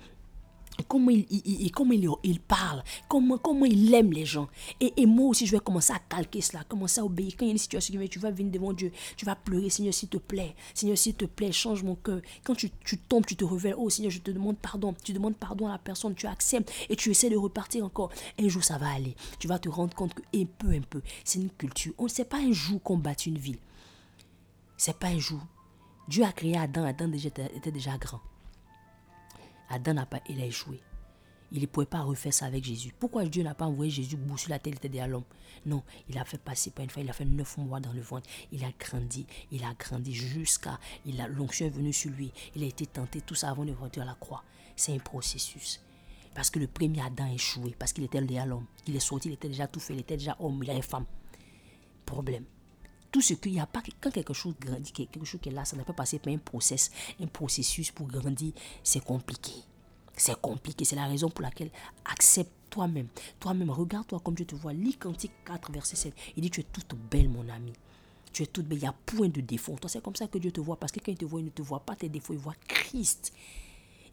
[0.88, 4.48] comment il, comment il, parle, comment, comment il aime les gens.
[4.80, 7.32] Et, moi aussi, je vais commencer à calquer cela, commencer à obéir.
[7.37, 9.70] Quand il y a une situation qui tu vas venir devant Dieu, tu vas pleurer,
[9.70, 10.54] Seigneur, s'il te plaît.
[10.74, 12.20] Seigneur, s'il te plaît, change mon cœur.
[12.44, 12.70] Quand tu,
[13.08, 14.94] tombes, tu te révèles, oh Seigneur, je te demande pardon.
[15.04, 18.11] Tu demandes pardon à la personne, tu acceptes et tu essaies de repartir encore.
[18.38, 19.14] Un jour, ça va aller.
[19.38, 21.92] Tu vas te rendre compte que, un peu, un peu, c'est une culture.
[21.98, 23.58] On ne sait pas un jour qu'on bâtit une ville.
[24.76, 25.40] C'est pas un jour.
[26.08, 28.20] Dieu a créé Adam, Adam était déjà grand.
[29.68, 30.81] Adam n'a pas, il a échoué.
[31.55, 32.94] Il ne pouvait pas refaire ça avec Jésus.
[32.98, 35.25] Pourquoi Dieu n'a pas envoyé Jésus sur la tête de l'homme?
[35.66, 38.01] Non, il a fait passer par une fois, il a fait neuf mois dans le
[38.01, 38.29] ventre.
[38.53, 40.79] Il a grandi, il a grandi jusqu'à,
[41.29, 42.33] l'onction est venue sur lui.
[42.55, 44.42] Il a été tenté, tout ça avant de rentrer à la croix.
[44.77, 45.83] C'est un processus.
[46.35, 48.64] Parce que le premier Adam a échoué, parce qu'il était déjà l'homme.
[48.87, 51.05] Il est sorti, il était déjà tout fait, il était déjà homme, il avait femme.
[52.07, 52.46] Problème
[53.12, 55.64] tout ce qu'il n'y a pas, quand quelque chose grandit, quelque chose qui est là,
[55.64, 59.53] ça ne peut passer par un process, un processus pour grandir, c'est compliqué.
[60.16, 61.70] C'est compliqué, c'est la raison pour laquelle
[62.05, 63.09] accepte toi-même.
[63.38, 64.72] Toi-même, regarde-toi comme Dieu te vois.
[64.72, 66.14] Lis Cantique 4, verset 7.
[66.37, 67.72] Il dit, tu es toute belle, mon ami.
[68.33, 68.79] Tu es toute belle.
[68.79, 69.77] Il y a point de défaut.
[69.81, 70.77] Toi, c'est comme ça que Dieu te voit.
[70.77, 72.55] Parce que quand il te voit, il ne te voit pas tes défauts, il voit
[72.66, 73.33] Christ.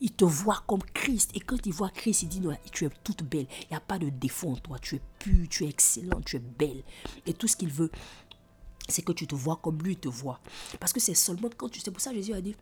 [0.02, 1.32] Il te voit comme Christ.
[1.36, 3.48] Et quand il voit Christ, il dit, non, tu es toute belle.
[3.64, 4.78] Il n'y a pas de défaut en toi.
[4.80, 6.84] Tu es pure, tu es excellente, tu es belle.
[7.26, 7.92] Et tout ce qu'il veut,
[8.90, 10.40] c'est que tu te vois comme lui te voit.
[10.80, 11.80] Parce que c'est seulement quand tu...
[11.80, 12.56] C'est pour ça Jésus a dit,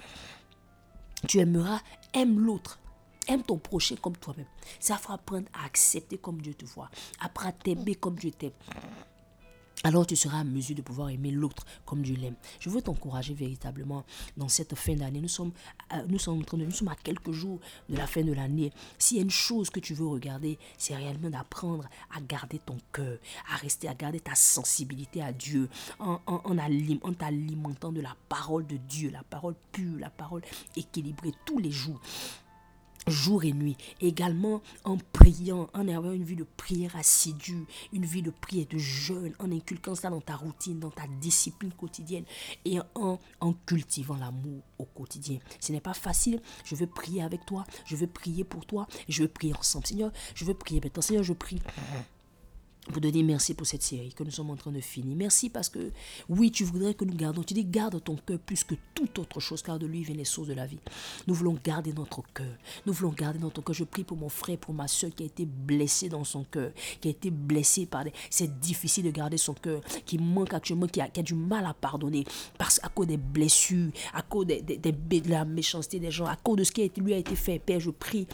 [1.27, 1.81] tu aimeras,
[2.13, 2.79] aime l'autre.
[3.27, 4.45] Aime ton prochain comme toi-même.
[4.79, 6.89] Ça fera apprendre à accepter comme Dieu te voit.
[7.19, 8.51] Apprendre à t'aimer comme Dieu t'aime
[9.87, 12.35] alors tu seras en mesure de pouvoir aimer l'autre comme Dieu l'aime.
[12.59, 14.03] Je veux t'encourager véritablement
[14.35, 15.21] dans cette fin d'année.
[15.21, 15.53] Nous sommes,
[15.93, 18.73] euh, nous, sommes, nous sommes à quelques jours de la fin de l'année.
[18.97, 22.75] S'il y a une chose que tu veux regarder, c'est réellement d'apprendre à garder ton
[22.91, 23.17] cœur,
[23.49, 25.69] à rester, à garder ta sensibilité à Dieu
[25.99, 26.19] en
[27.17, 30.41] t'alimentant de la parole de Dieu, la parole pure, la parole
[30.75, 32.01] équilibrée tous les jours
[33.07, 33.77] jour et nuit.
[34.01, 38.77] Également en priant, en ayant une vie de prière assidue, une vie de prière de
[38.77, 42.25] jeûne, en inculquant ça dans ta routine, dans ta discipline quotidienne
[42.65, 45.39] et en, en cultivant l'amour au quotidien.
[45.59, 46.41] Ce n'est pas facile.
[46.65, 49.85] Je veux prier avec toi, je veux prier pour toi, je veux prier ensemble.
[49.87, 51.01] Seigneur, je veux prier maintenant.
[51.01, 51.61] Seigneur, je prie
[52.89, 55.15] vous donner merci pour cette série que nous sommes en train de finir.
[55.15, 55.91] Merci parce que,
[56.29, 57.43] oui, tu voudrais que nous gardions.
[57.43, 60.25] Tu dis, garde ton cœur plus que toute autre chose, car de lui viennent les
[60.25, 60.79] sources de la vie.
[61.27, 62.53] Nous voulons garder notre cœur.
[62.85, 63.73] Nous voulons garder notre cœur.
[63.73, 66.71] Je prie pour mon frère, pour ma soeur qui a été blessée dans son cœur,
[67.01, 68.13] qui a été blessée par des.
[68.29, 72.23] C'est difficile de garder son cœur, qui manque actuellement, qui a, du mal à pardonner,
[72.57, 76.63] parce à cause des blessures, à cause de la méchanceté des gens, à cause de
[76.63, 77.59] ce qui lui a été fait.
[77.59, 78.27] Père, je prie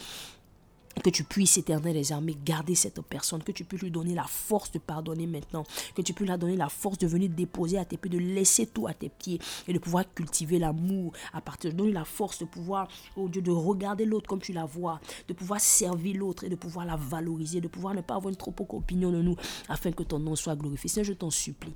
[1.02, 4.70] que tu puisses, éternel armées, garder cette personne, que tu puisses lui donner la force
[4.72, 7.96] de pardonner maintenant, que tu puisses lui donner la force de venir déposer à tes
[7.96, 11.76] pieds, de laisser tout à tes pieds et de pouvoir cultiver l'amour à partir de
[11.76, 15.34] donner la force de pouvoir, oh Dieu, de regarder l'autre comme tu la vois, de
[15.34, 18.50] pouvoir servir l'autre et de pouvoir la valoriser, de pouvoir ne pas avoir une trop
[18.50, 19.36] peu opinion de nous
[19.68, 20.88] afin que ton nom soit glorifié.
[20.88, 21.74] Seigneur, je t'en supplie.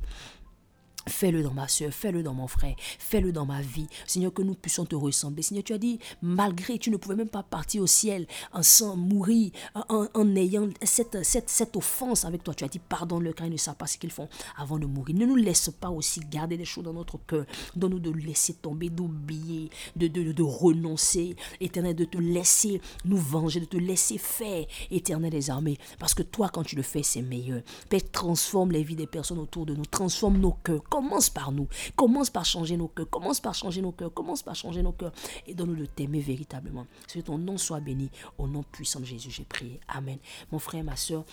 [1.08, 3.86] Fais-le dans ma soeur, fais-le dans mon frère, fais-le dans ma vie.
[4.06, 5.42] Seigneur, que nous puissions te ressembler.
[5.42, 8.96] Seigneur, tu as dit, malgré, tu ne pouvais même pas partir au ciel en sans
[8.96, 12.54] mourir, en, ayant cette, cette, cette, offense avec toi.
[12.54, 15.16] Tu as dit, pardonne-le car ils ne savent pas ce qu'ils font avant de mourir.
[15.16, 17.44] Ne nous laisse pas aussi garder des choses dans notre cœur.
[17.76, 23.60] Donne-nous de laisser tomber, d'oublier, de, de, de, renoncer, éternel, de te laisser nous venger,
[23.60, 25.78] de te laisser faire, éternel des armées.
[25.98, 27.62] Parce que toi, quand tu le fais, c'est meilleur.
[27.88, 31.68] Père, transforme les vies des personnes autour de nous, transforme nos cœurs Commence par nous.
[31.94, 33.08] Commence par changer nos cœurs.
[33.08, 34.12] Commence par changer nos cœurs.
[34.12, 35.12] Commence par changer nos cœurs.
[35.46, 36.88] Et donne-nous de t'aimer véritablement.
[37.06, 38.10] Que ton nom soit béni.
[38.36, 39.78] Au nom puissant de Jésus, j'ai prié.
[39.86, 40.18] Amen.
[40.50, 41.24] Mon frère, ma soeur,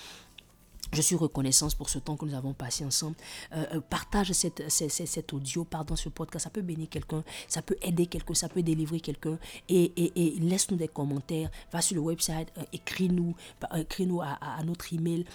[0.92, 3.16] je suis reconnaissante pour ce temps que nous avons passé ensemble.
[3.54, 6.44] Euh, euh, partage cette, cet audio, pardon, ce podcast.
[6.46, 9.38] Ça peut bénir quelqu'un, ça peut aider quelqu'un, ça peut délivrer quelqu'un.
[9.70, 11.50] Et, et, laisse-nous des commentaires.
[11.72, 13.36] Va sur le website, euh, écris-nous
[13.76, 15.26] écris-nous à, notre email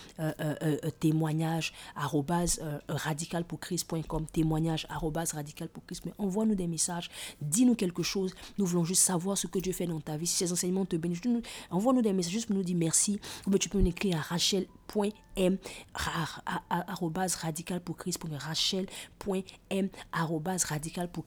[1.01, 1.73] témoignage
[2.89, 6.05] radicalpourchrist.com témoignage radicalpourchrist.
[6.19, 7.11] Envoie-nous des messages,
[7.41, 8.35] dis-nous quelque chose.
[8.59, 10.27] Nous voulons juste savoir ce que Dieu fait dans ta vie.
[10.27, 11.21] Si ces enseignements te bénissent,
[11.71, 13.21] envoie-nous des messages juste pour nous dire merci.
[13.47, 14.67] Ou tu peux nous écrire à Rachel
[17.35, 18.19] radical pour Christ
[20.65, 21.25] radical pour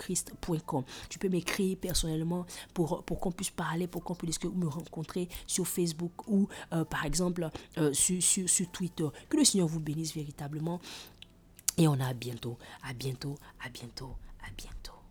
[1.09, 5.67] tu peux m'écrire personnellement pour, pour qu'on puisse parler pour qu'on puisse me rencontrer sur
[5.67, 9.07] Facebook ou euh, par exemple euh, sur, sur, sur Twitter.
[9.29, 10.79] Que le Seigneur vous bénisse véritablement
[11.77, 13.35] et on a bientôt à bientôt
[13.65, 14.15] à bientôt
[14.45, 15.02] à bientôt